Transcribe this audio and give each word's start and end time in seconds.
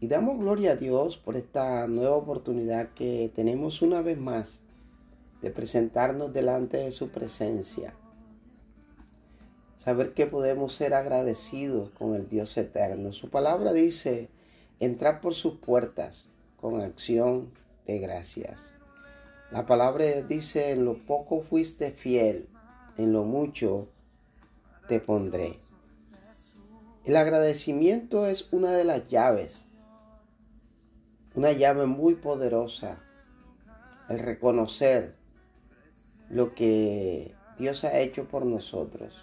Y 0.00 0.06
damos 0.06 0.38
gloria 0.38 0.72
a 0.72 0.76
Dios 0.76 1.16
por 1.16 1.36
esta 1.36 1.86
nueva 1.88 2.14
oportunidad 2.14 2.90
que 2.94 3.32
tenemos 3.34 3.82
una 3.82 4.00
vez 4.00 4.18
más 4.18 4.60
de 5.42 5.50
presentarnos 5.50 6.32
delante 6.32 6.76
de 6.76 6.92
su 6.92 7.08
presencia. 7.08 7.94
Saber 9.74 10.14
que 10.14 10.26
podemos 10.26 10.74
ser 10.74 10.94
agradecidos 10.94 11.90
con 11.90 12.14
el 12.14 12.28
Dios 12.28 12.56
eterno. 12.56 13.12
Su 13.12 13.28
palabra 13.28 13.72
dice, 13.72 14.28
entrar 14.78 15.20
por 15.20 15.34
sus 15.34 15.58
puertas 15.58 16.28
con 16.60 16.80
acción 16.80 17.50
de 17.86 17.98
gracias. 17.98 18.60
La 19.50 19.66
palabra 19.66 20.04
dice, 20.22 20.72
en 20.72 20.84
lo 20.84 20.94
poco 20.94 21.40
fuiste 21.42 21.90
fiel, 21.90 22.48
en 22.98 23.12
lo 23.12 23.24
mucho 23.24 23.88
te 24.88 25.00
pondré. 25.00 25.58
El 27.04 27.16
agradecimiento 27.16 28.26
es 28.26 28.52
una 28.52 28.72
de 28.72 28.84
las 28.84 29.08
llaves, 29.08 29.67
una 31.38 31.52
llave 31.52 31.86
muy 31.86 32.16
poderosa. 32.16 32.98
El 34.08 34.18
reconocer 34.18 35.14
lo 36.28 36.52
que 36.52 37.32
Dios 37.60 37.84
ha 37.84 38.00
hecho 38.00 38.24
por 38.24 38.44
nosotros. 38.44 39.14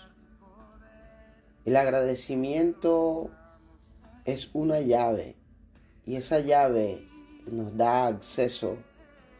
El 1.66 1.76
agradecimiento 1.76 3.32
es 4.24 4.50
una 4.54 4.80
llave 4.80 5.36
y 6.06 6.16
esa 6.16 6.40
llave 6.40 7.06
nos 7.52 7.76
da 7.76 8.08
acceso 8.08 8.78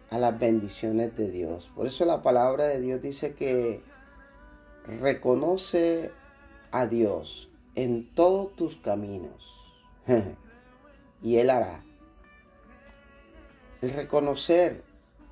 a 0.10 0.18
las 0.18 0.38
bendiciones 0.38 1.16
de 1.16 1.32
Dios. 1.32 1.72
Por 1.78 1.88
eso 1.88 2.04
la 2.04 2.22
palabra 2.22 2.68
de 2.68 2.82
Dios 2.82 3.02
dice 3.02 3.36
que 3.36 3.84
reconoce 5.00 6.12
a 6.72 6.88
Dios 6.88 7.48
en 7.76 8.14
todos 8.16 8.54
tus 8.58 8.76
caminos 8.76 9.50
y 11.24 11.38
Él 11.38 11.50
hará. 11.50 11.86
El 13.86 13.92
reconocer 13.92 14.82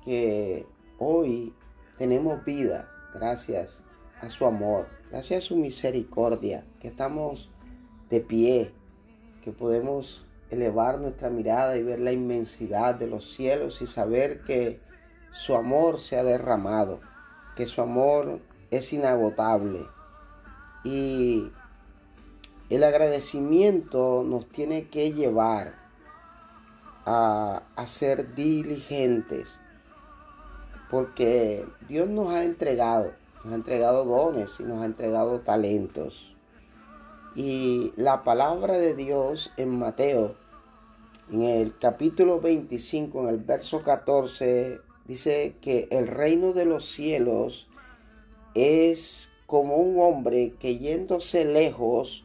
que 0.04 0.64
hoy 1.00 1.52
tenemos 1.98 2.44
vida 2.44 2.88
gracias 3.12 3.82
a 4.20 4.28
su 4.28 4.46
amor, 4.46 4.86
gracias 5.10 5.42
a 5.42 5.46
su 5.48 5.56
misericordia, 5.56 6.64
que 6.78 6.86
estamos 6.86 7.50
de 8.10 8.20
pie, 8.20 8.70
que 9.42 9.50
podemos 9.50 10.24
elevar 10.50 11.00
nuestra 11.00 11.30
mirada 11.30 11.76
y 11.76 11.82
ver 11.82 11.98
la 11.98 12.12
inmensidad 12.12 12.94
de 12.94 13.08
los 13.08 13.28
cielos 13.28 13.82
y 13.82 13.88
saber 13.88 14.42
que 14.42 14.78
su 15.32 15.56
amor 15.56 15.98
se 15.98 16.16
ha 16.16 16.22
derramado, 16.22 17.00
que 17.56 17.66
su 17.66 17.82
amor 17.82 18.38
es 18.70 18.92
inagotable. 18.92 19.84
Y 20.84 21.50
el 22.70 22.84
agradecimiento 22.84 24.22
nos 24.24 24.48
tiene 24.48 24.86
que 24.90 25.12
llevar 25.12 25.83
a, 27.06 27.62
ser 27.86 28.34
diligentes, 28.34 29.58
porque 30.90 31.66
Dios 31.88 32.08
nos 32.08 32.30
ha 32.30 32.44
entregado, 32.44 33.12
nos 33.44 33.52
ha 33.52 33.56
entregado 33.56 34.04
dones 34.04 34.58
y 34.60 34.62
nos 34.62 34.82
ha 34.82 34.86
entregado 34.86 35.40
talentos. 35.40 36.34
Y 37.34 37.92
la 37.96 38.22
palabra 38.24 38.78
de 38.78 38.94
Dios 38.94 39.52
en 39.56 39.78
Mateo, 39.78 40.36
en 41.30 41.42
el 41.42 41.76
capítulo 41.78 42.40
25, 42.40 43.22
en 43.22 43.28
el 43.28 43.38
verso 43.38 43.82
14, 43.82 44.80
dice 45.06 45.56
que 45.60 45.88
el 45.90 46.06
reino 46.06 46.52
de 46.52 46.64
los 46.64 46.88
cielos 46.88 47.68
es 48.54 49.30
como 49.46 49.76
un 49.76 50.00
hombre 50.00 50.54
que 50.58 50.78
yéndose 50.78 51.44
lejos 51.44 52.24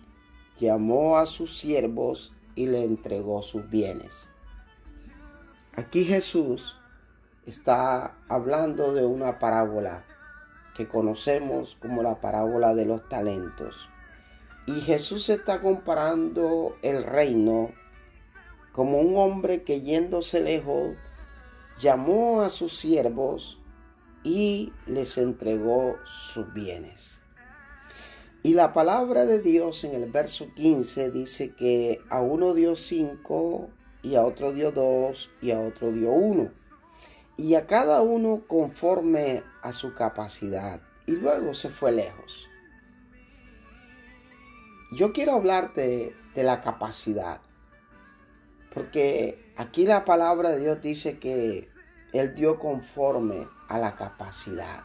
llamó 0.60 1.18
a 1.18 1.26
sus 1.26 1.58
siervos 1.58 2.34
y 2.56 2.68
le 2.68 2.84
entregó 2.84 3.42
sus 3.42 3.70
bienes. 3.70 4.29
Aquí 5.76 6.04
Jesús 6.04 6.76
está 7.46 8.16
hablando 8.28 8.94
de 8.94 9.06
una 9.06 9.40
parábola 9.40 10.04
que 10.76 10.88
conocemos 10.88 11.78
como 11.80 12.04
la 12.04 12.16
parábola 12.16 12.74
de 12.74 12.86
los 12.86 13.08
talentos. 13.08 13.90
Y 14.66 14.82
Jesús 14.82 15.30
está 15.30 15.62
comparando 15.62 16.76
el 16.82 17.04
reino 17.04 17.72
como 18.72 19.00
un 19.00 19.18
hombre 19.18 19.64
que 19.64 19.82
yéndose 19.82 20.42
lejos 20.42 20.96
llamó 21.80 22.42
a 22.42 22.50
sus 22.50 22.78
siervos 22.78 23.60
y 24.24 24.74
les 24.86 25.18
entregó 25.18 25.98
sus 26.06 26.54
bienes. 26.54 27.20
Y 28.42 28.54
la 28.54 28.74
palabra 28.74 29.26
de 29.26 29.42
Dios 29.42 29.84
en 29.84 29.96
el 29.96 30.10
verso 30.10 30.48
15 30.56 31.12
dice 31.12 31.52
que 31.56 32.02
a 32.10 32.22
uno 32.22 32.54
dio 32.54 32.76
cinco 32.76 33.70
y 34.02 34.16
a 34.16 34.24
otro 34.24 34.54
dio 34.54 34.72
dos 34.72 35.30
y 35.42 35.52
a 35.52 35.60
otro 35.60 35.92
dio 35.92 36.12
uno. 36.12 36.52
Y 37.38 37.56
a 37.56 37.68
cada 37.68 38.02
uno 38.02 38.44
conforme 38.48 39.44
a 39.62 39.72
su 39.72 39.94
capacidad. 39.94 40.82
Y 41.06 41.14
luego 41.14 41.54
se 41.54 41.70
fue 41.70 41.92
lejos. 41.92 42.48
Yo 44.92 45.14
quiero 45.14 45.34
hablarte 45.34 46.16
de 46.36 46.44
la 46.44 46.62
capacidad. 46.62 47.42
Porque 48.74 49.54
aquí 49.58 49.86
la 49.86 50.06
palabra 50.06 50.52
de 50.52 50.60
Dios 50.60 50.82
dice 50.82 51.20
que 51.20 51.70
Él 52.14 52.36
dio 52.36 52.60
conforme 52.60 53.48
a 53.68 53.78
la 53.80 53.96
capacidad. 53.96 54.84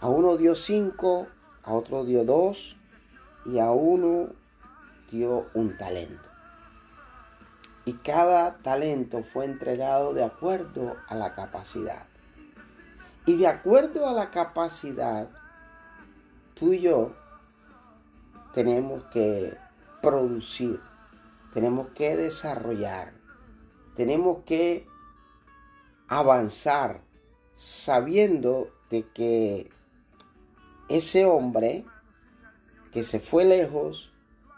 A 0.00 0.08
uno 0.08 0.36
dio 0.36 0.54
cinco, 0.54 1.28
a 1.62 1.72
otro 1.72 2.04
dio 2.04 2.24
dos 2.24 2.76
y 3.44 3.58
a 3.58 3.70
uno 3.70 4.30
dio 5.10 5.46
un 5.54 5.76
talento. 5.76 6.29
Y 7.84 7.94
cada 7.94 8.58
talento 8.58 9.22
fue 9.22 9.46
entregado 9.46 10.12
de 10.14 10.24
acuerdo 10.24 10.96
a 11.08 11.14
la 11.14 11.34
capacidad. 11.34 12.06
Y 13.26 13.36
de 13.36 13.46
acuerdo 13.46 14.08
a 14.08 14.12
la 14.12 14.30
capacidad, 14.30 15.28
tú 16.54 16.72
y 16.72 16.80
yo 16.80 17.14
tenemos 18.52 19.04
que 19.04 19.56
producir, 20.02 20.80
tenemos 21.52 21.88
que 21.90 22.16
desarrollar, 22.16 23.12
tenemos 23.94 24.44
que 24.44 24.86
avanzar 26.08 27.02
sabiendo 27.54 28.70
de 28.88 29.06
que 29.10 29.70
ese 30.88 31.24
hombre 31.24 31.84
que 32.92 33.04
se 33.04 33.20
fue 33.20 33.44
lejos, 33.44 34.12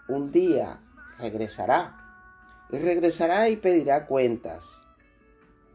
un 0.09 0.33
día 0.33 0.81
regresará. 1.19 2.02
Regresará 2.81 3.49
y 3.51 3.57
pedirá 3.57 4.07
cuentas. 4.07 4.83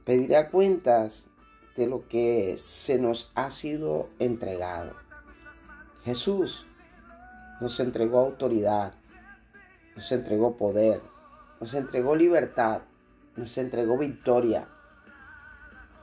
Pedirá 0.04 0.50
cuentas 0.50 1.28
de 1.76 1.86
lo 1.86 2.08
que 2.08 2.56
se 2.58 2.98
nos 2.98 3.32
ha 3.36 3.52
sido 3.52 4.10
entregado. 4.20 4.96
Jesús 6.04 6.66
nos 7.62 7.80
entregó 7.80 8.20
autoridad, 8.20 8.94
nos 9.96 10.12
entregó 10.12 10.58
poder, 10.58 11.02
nos 11.60 11.74
entregó 11.74 12.16
libertad, 12.16 12.82
nos 13.36 13.58
entregó 13.58 13.98
victoria. 13.98 14.68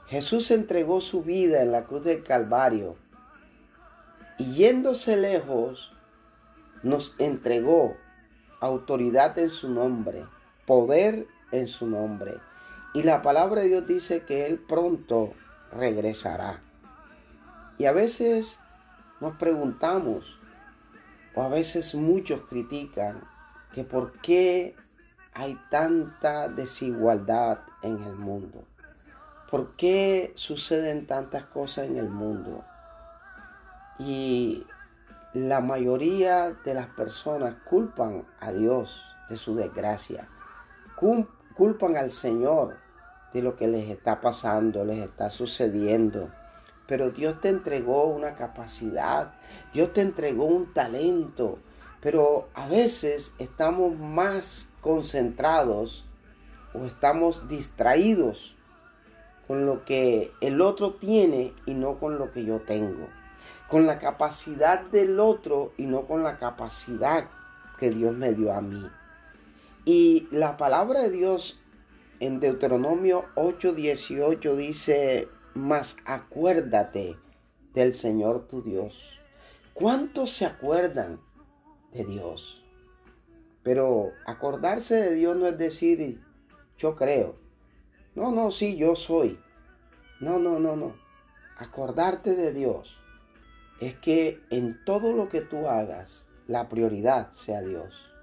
Jesús 0.07 0.51
entregó 0.51 1.01
su 1.01 1.23
vida 1.23 1.61
en 1.61 1.71
la 1.71 1.85
cruz 1.85 2.03
del 2.03 2.23
Calvario 2.23 2.95
y 4.37 4.53
yéndose 4.53 5.17
lejos 5.17 5.93
nos 6.83 7.15
entregó 7.17 7.97
autoridad 8.59 9.37
en 9.39 9.49
su 9.49 9.69
nombre, 9.69 10.25
poder 10.65 11.27
en 11.51 11.67
su 11.67 11.87
nombre. 11.87 12.37
Y 12.93 13.03
la 13.03 13.21
palabra 13.21 13.61
de 13.61 13.67
Dios 13.67 13.87
dice 13.87 14.23
que 14.23 14.45
Él 14.45 14.59
pronto 14.59 15.33
regresará. 15.71 16.61
Y 17.77 17.85
a 17.85 17.91
veces 17.91 18.59
nos 19.19 19.35
preguntamos, 19.35 20.39
o 21.35 21.41
a 21.41 21.49
veces 21.49 21.93
muchos 21.95 22.41
critican 22.49 23.21
que 23.73 23.83
por 23.83 24.13
qué 24.21 24.75
hay 25.33 25.59
tanta 25.69 26.47
desigualdad 26.47 27.59
en 27.81 28.01
el 28.03 28.15
mundo. 28.15 28.65
¿Por 29.51 29.75
qué 29.75 30.31
suceden 30.35 31.05
tantas 31.05 31.43
cosas 31.45 31.87
en 31.87 31.97
el 31.97 32.09
mundo? 32.09 32.63
Y 33.99 34.65
la 35.33 35.59
mayoría 35.59 36.51
de 36.51 36.73
las 36.73 36.87
personas 36.87 37.55
culpan 37.69 38.25
a 38.39 38.53
Dios 38.53 39.03
de 39.29 39.37
su 39.37 39.55
desgracia. 39.55 40.29
Culpan 40.95 41.97
al 41.97 42.11
Señor 42.11 42.77
de 43.33 43.41
lo 43.41 43.55
que 43.55 43.67
les 43.67 43.89
está 43.89 44.21
pasando, 44.21 44.85
les 44.85 44.99
está 44.99 45.29
sucediendo. 45.29 46.29
Pero 46.87 47.09
Dios 47.09 47.41
te 47.41 47.49
entregó 47.49 48.05
una 48.05 48.35
capacidad, 48.35 49.33
Dios 49.73 49.91
te 49.93 50.01
entregó 50.01 50.45
un 50.45 50.73
talento, 50.73 51.59
pero 52.01 52.47
a 52.53 52.67
veces 52.67 53.33
estamos 53.39 53.97
más 53.97 54.69
concentrados 54.81 56.05
o 56.73 56.85
estamos 56.85 57.47
distraídos 57.49 58.55
con 59.47 59.65
lo 59.65 59.85
que 59.85 60.31
el 60.41 60.61
otro 60.61 60.93
tiene 60.93 61.53
y 61.65 61.73
no 61.73 61.97
con 61.97 62.17
lo 62.17 62.31
que 62.31 62.45
yo 62.45 62.61
tengo. 62.61 63.07
Con 63.69 63.85
la 63.87 63.99
capacidad 63.99 64.81
del 64.81 65.19
otro 65.19 65.73
y 65.77 65.85
no 65.87 66.05
con 66.05 66.23
la 66.23 66.37
capacidad 66.37 67.27
que 67.79 67.89
Dios 67.89 68.15
me 68.15 68.33
dio 68.33 68.53
a 68.53 68.61
mí. 68.61 68.85
Y 69.87 70.27
la 70.31 70.57
palabra 70.57 71.03
de 71.03 71.11
Dios 71.11 71.59
en 72.19 72.39
Deuteronomio 72.39 73.25
8:18 73.35 74.55
dice, 74.55 75.27
mas 75.53 75.97
acuérdate 76.05 77.17
del 77.75 77.93
Señor 77.93 78.47
tu 78.47 78.63
Dios. 78.63 79.19
¿Cuántos 79.75 80.31
se 80.31 80.45
acuerdan 80.45 81.21
de 81.93 82.03
Dios? 82.03 82.65
Pero 83.61 84.11
acordarse 84.25 84.95
de 84.95 85.13
Dios 85.13 85.37
no 85.37 85.45
es 85.45 85.57
decir, 85.59 86.19
yo 86.79 86.95
creo. 86.95 87.35
No, 88.15 88.31
no, 88.31 88.49
sí, 88.49 88.77
yo 88.77 88.95
soy. 88.95 89.39
No, 90.19 90.39
no, 90.39 90.59
no, 90.59 90.75
no. 90.75 90.95
Acordarte 91.57 92.33
de 92.33 92.51
Dios 92.53 92.97
es 93.79 93.93
que 93.93 94.41
en 94.49 94.83
todo 94.83 95.13
lo 95.13 95.29
que 95.29 95.41
tú 95.41 95.67
hagas, 95.67 96.25
la 96.47 96.69
prioridad 96.69 97.29
sea 97.29 97.61
Dios 97.61 98.14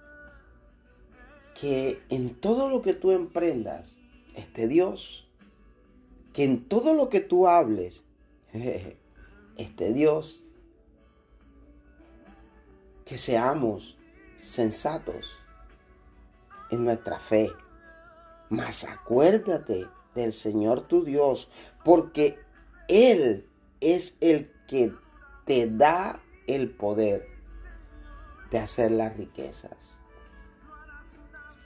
que 1.58 2.02
en 2.08 2.34
todo 2.34 2.68
lo 2.68 2.82
que 2.82 2.94
tú 2.94 3.10
emprendas 3.10 3.96
esté 4.34 4.68
Dios. 4.68 5.28
Que 6.32 6.44
en 6.44 6.68
todo 6.68 6.94
lo 6.94 7.08
que 7.08 7.20
tú 7.20 7.46
hables 7.46 8.04
esté 9.56 9.92
Dios. 9.92 10.42
Que 13.04 13.18
seamos 13.18 13.96
sensatos 14.36 15.26
en 16.70 16.84
nuestra 16.84 17.18
fe. 17.18 17.50
Mas 18.48 18.84
acuérdate 18.84 19.86
del 20.14 20.32
Señor 20.32 20.86
tu 20.88 21.04
Dios, 21.04 21.48
porque 21.84 22.38
Él 22.88 23.46
es 23.80 24.16
el 24.20 24.50
que 24.66 24.92
te 25.46 25.66
da 25.68 26.22
el 26.46 26.70
poder 26.70 27.28
de 28.50 28.58
hacer 28.58 28.90
las 28.92 29.16
riquezas 29.16 30.01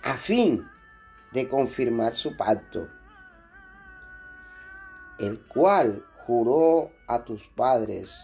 a 0.02 0.16
fin 0.16 0.68
de 1.32 1.48
confirmar 1.48 2.14
su 2.14 2.36
pacto, 2.36 2.88
el 5.18 5.40
cual 5.46 6.04
juró 6.26 6.90
a 7.06 7.24
tus 7.24 7.46
padres 7.48 8.16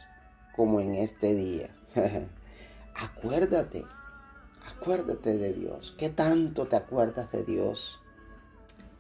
como 0.57 0.81
en 0.81 0.95
este 0.95 1.35
día. 1.35 1.75
acuérdate, 2.95 3.85
acuérdate 4.67 5.39
de 5.39 5.53
Dios. 5.53 5.95
¿Qué 5.99 6.09
tanto 6.09 6.67
te 6.67 6.77
acuerdas 6.77 7.31
de 7.31 7.45
Dios? 7.45 8.01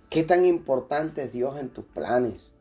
¿Qué 0.08 0.22
tan 0.22 0.44
importante 0.44 1.24
es 1.24 1.32
Dios 1.32 1.58
en 1.58 1.70
tus 1.70 1.86
planes? 1.86 2.52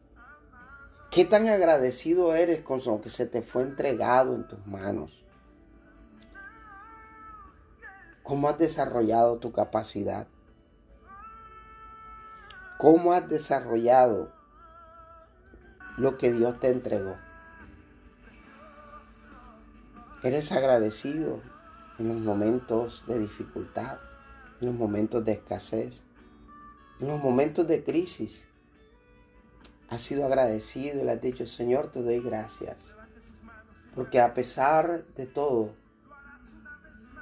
¿Qué 1.12 1.26
tan 1.26 1.50
agradecido 1.50 2.34
eres 2.34 2.62
con 2.62 2.80
lo 2.86 3.02
que 3.02 3.10
se 3.10 3.26
te 3.26 3.42
fue 3.42 3.64
entregado 3.64 4.34
en 4.34 4.48
tus 4.48 4.66
manos? 4.66 5.21
¿Cómo 8.24 8.50
has 8.50 8.58
desarrollado 8.58 9.40
tu 9.40 9.52
capacidad? 9.52 10.28
¿Cómo 12.78 13.14
has 13.14 13.28
desarrollado 13.28 14.32
lo 15.98 16.18
que 16.18 16.32
Dios 16.32 16.60
te 16.60 16.70
entregó? 16.70 17.18
¿Eres 20.24 20.52
agradecido 20.52 21.42
en 21.98 22.10
los 22.10 22.18
momentos 22.18 23.04
de 23.08 23.18
dificultad, 23.18 23.98
en 24.60 24.68
los 24.68 24.76
momentos 24.76 25.26
de 25.26 25.32
escasez, 25.34 26.04
en 27.00 27.08
los 27.08 27.24
momentos 27.24 27.68
de 27.68 27.84
crisis? 27.84 28.48
Has 29.90 30.04
sido 30.04 30.26
agradecido 30.26 31.02
y 31.02 31.06
le 31.06 31.12
has 31.12 31.22
dicho, 31.22 31.48
Señor, 31.48 31.92
te 31.92 32.04
doy 32.04 32.20
gracias. 32.20 32.96
Porque 33.96 34.22
a 34.22 34.34
pesar 34.36 35.06
de 35.16 35.26
todo, 35.26 35.74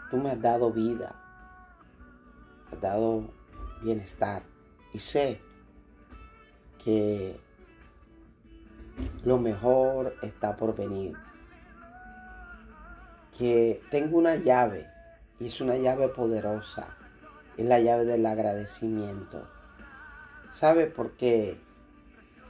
Tú 0.09 0.17
me 0.17 0.31
has 0.31 0.41
dado 0.41 0.71
vida, 0.71 1.15
has 2.71 2.81
dado 2.81 3.31
bienestar 3.81 4.43
y 4.93 4.99
sé 4.99 5.41
que 6.83 7.39
lo 9.23 9.37
mejor 9.37 10.15
está 10.21 10.55
por 10.55 10.75
venir. 10.75 11.15
Que 13.37 13.81
tengo 13.91 14.17
una 14.17 14.35
llave 14.35 14.87
y 15.39 15.47
es 15.47 15.61
una 15.61 15.75
llave 15.75 16.09
poderosa. 16.09 16.87
Es 17.55 17.65
la 17.65 17.79
llave 17.79 18.05
del 18.05 18.25
agradecimiento. 18.25 19.47
¿Sabe 20.51 20.87
por 20.87 21.11
qué? 21.11 21.59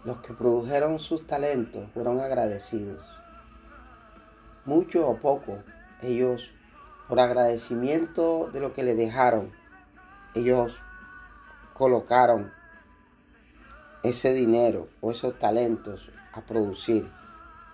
Los 0.06 0.22
que 0.22 0.34
produjeron 0.34 1.00
sus 1.00 1.28
talentos 1.28 1.92
fueron 1.94 2.20
agradecidos. 2.20 3.04
Mucho 4.66 5.08
o 5.08 5.18
poco, 5.18 5.64
ellos 6.02 6.52
por 7.10 7.20
agradecimiento 7.20 8.52
de 8.54 8.60
lo 8.60 8.74
que 8.74 8.84
le 8.84 8.94
dejaron, 8.94 9.52
ellos 10.36 10.80
colocaron 11.74 12.54
ese 14.04 14.32
dinero 14.32 14.88
o 15.02 15.10
esos 15.10 15.38
talentos 15.40 16.12
a 16.34 16.42
producir. 16.42 17.12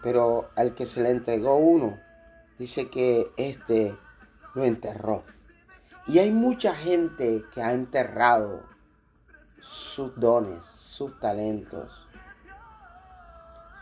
Pero 0.02 0.50
al 0.56 0.74
que 0.74 0.86
se 0.86 1.04
le 1.04 1.12
entregó 1.12 1.58
uno, 1.58 2.00
dice 2.58 2.90
que 2.90 3.30
este 3.36 3.98
lo 4.54 4.64
enterró. 4.64 5.26
Y 6.08 6.20
hay 6.20 6.32
mucha 6.32 6.74
gente 6.74 7.44
que 7.54 7.62
ha 7.62 7.74
enterrado 7.74 8.64
sus 9.60 10.18
dones, 10.18 10.64
sus 10.64 11.20
talentos. 11.20 12.08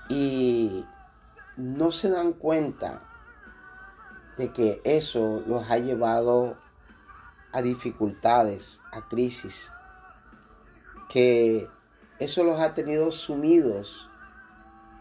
Y 0.09 0.83
no 1.57 1.91
se 1.91 2.09
dan 2.09 2.33
cuenta 2.33 3.12
de 4.37 4.51
que 4.51 4.81
eso 4.83 5.43
los 5.45 5.69
ha 5.69 5.77
llevado 5.77 6.57
a 7.51 7.61
dificultades, 7.61 8.79
a 8.91 9.07
crisis, 9.07 9.71
que 11.09 11.69
eso 12.19 12.43
los 12.43 12.59
ha 12.59 12.73
tenido 12.73 13.11
sumidos 13.11 14.09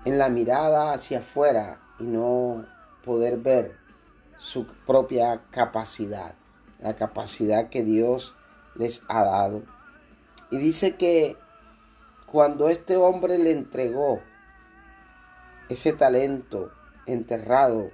en 0.05 0.19
la 0.19 0.29
mirada 0.29 0.93
hacia 0.93 1.21
afuera 1.21 1.81
y 1.99 2.05
no 2.05 2.67
poder 3.05 3.39
ver 3.39 3.77
su 4.39 4.67
propia 4.67 5.43
capacidad, 5.51 6.35
la 6.81 6.97
capacidad 6.97 7.69
que 7.69 7.83
Dios 7.83 8.35
les 8.75 9.03
ha 9.09 9.23
dado. 9.25 9.63
Y 10.51 10.59
dice 10.59 10.97
que 10.97 11.37
cuando 12.27 12.69
este 12.69 12.97
hombre 12.97 13.39
le 13.39 13.53
entregó 13.53 14.21
ese 15.69 15.93
talento 15.93 16.71
enterrado 17.07 17.91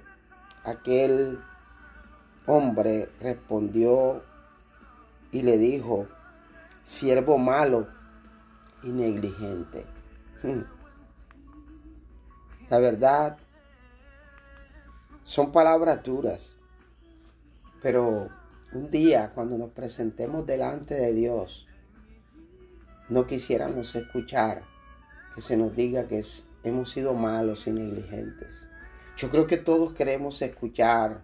aquel 0.69 1.39
hombre 2.45 3.09
respondió 3.19 4.23
y 5.31 5.41
le 5.41 5.57
dijo, 5.57 6.07
siervo 6.83 7.37
malo 7.37 7.87
y 8.83 8.89
negligente. 8.89 9.85
La 12.69 12.79
verdad, 12.79 13.37
son 15.23 15.51
palabras 15.51 16.01
duras, 16.03 16.55
pero 17.81 18.29
un 18.73 18.89
día 18.89 19.31
cuando 19.33 19.57
nos 19.57 19.71
presentemos 19.71 20.45
delante 20.45 20.95
de 20.95 21.13
Dios, 21.13 21.67
no 23.09 23.25
quisiéramos 23.25 23.95
escuchar 23.95 24.63
que 25.33 25.41
se 25.41 25.57
nos 25.57 25.75
diga 25.75 26.07
que 26.07 26.23
hemos 26.63 26.91
sido 26.91 27.13
malos 27.13 27.67
y 27.67 27.71
negligentes. 27.71 28.68
Yo 29.19 29.29
creo 29.29 29.47
que 29.47 29.57
todos 29.57 29.91
queremos 29.91 30.41
escuchar 30.41 31.21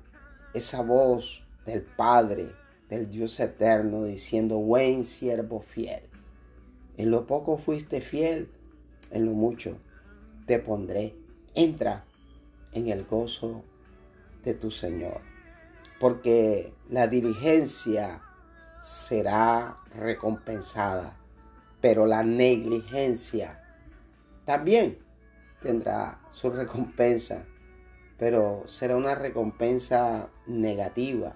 esa 0.54 0.82
voz 0.82 1.46
del 1.66 1.82
Padre, 1.82 2.52
del 2.90 3.10
Dios 3.10 3.40
eterno, 3.40 4.04
diciendo, 4.04 4.58
buen 4.58 5.06
siervo 5.06 5.62
fiel. 5.62 6.02
En 6.98 7.10
lo 7.10 7.26
poco 7.26 7.58
fuiste 7.58 8.02
fiel, 8.02 8.50
en 9.12 9.26
lo 9.26 9.32
mucho 9.32 9.78
te 10.46 10.60
pondré. 10.60 11.16
Entra 11.54 12.04
en 12.74 12.90
el 12.90 13.06
gozo 13.06 13.64
de 14.44 14.54
tu 14.56 14.72
Señor, 14.72 15.22
porque 15.98 16.74
la 16.90 17.08
diligencia 17.08 18.22
será 18.82 19.78
recompensada, 19.98 21.16
pero 21.80 22.06
la 22.06 22.24
negligencia 22.24 23.64
también 24.44 24.98
tendrá 25.62 26.20
su 26.30 26.50
recompensa 26.50 27.46
pero 28.18 28.64
será 28.68 28.96
una 28.96 29.16
recompensa 29.16 30.30
negativa, 30.48 31.34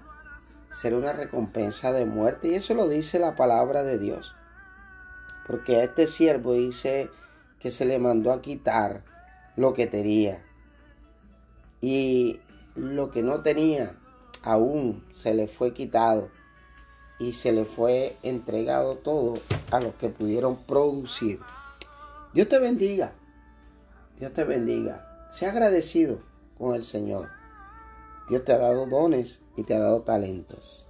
será 0.70 0.98
una 0.98 1.14
recompensa 1.14 1.92
de 1.92 2.06
muerte 2.06 2.50
y 2.50 2.56
eso 2.56 2.74
lo 2.74 2.88
dice 2.88 3.20
la 3.20 3.36
palabra 3.36 3.84
de 3.84 3.98
Dios. 3.98 4.36
porque 5.48 5.78
a 5.78 5.84
este 5.84 6.06
siervo 6.06 6.54
dice 6.54 7.10
que 7.60 7.72
se 7.72 7.84
le 7.84 7.98
mandó 7.98 8.32
a 8.32 8.40
quitar 8.40 9.04
lo 9.56 9.74
que 9.74 9.88
tenía. 9.88 10.46
Y 11.82 12.40
lo 12.76 13.10
que 13.10 13.24
no 13.24 13.42
tenía 13.42 13.96
aún 14.44 15.04
se 15.12 15.34
le 15.34 15.48
fue 15.48 15.74
quitado 15.74 16.30
y 17.18 17.34
se 17.34 17.52
le 17.52 17.66
fue 17.66 18.16
entregado 18.22 18.98
todo 18.98 19.40
a 19.72 19.80
los 19.80 19.96
que 19.96 20.10
pudieron 20.10 20.56
producir. 20.56 21.40
Dios 22.34 22.48
te 22.48 22.60
bendiga. 22.60 23.14
Dios 24.20 24.34
te 24.34 24.44
bendiga. 24.44 25.28
Sea 25.32 25.50
agradecido 25.50 26.29
con 26.60 26.76
el 26.76 26.84
Señor. 26.84 27.30
Dios 28.30 28.46
te 28.46 28.54
ha 28.54 28.60
dado 28.60 28.86
dones 28.86 29.42
y 29.56 29.64
te 29.64 29.74
ha 29.74 29.80
dado 29.80 30.02
talentos. 30.02 30.86